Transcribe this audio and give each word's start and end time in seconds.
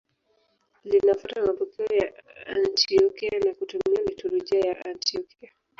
Linafuata 0.83 1.45
mapokeo 1.45 1.85
ya 1.85 2.13
Antiokia 2.45 3.31
na 3.45 3.53
kutumia 3.55 4.01
liturujia 4.07 4.59
ya 4.59 4.85
Antiokia. 4.85 5.51